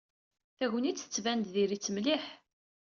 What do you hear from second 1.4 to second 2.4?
diri-tt mliḥ.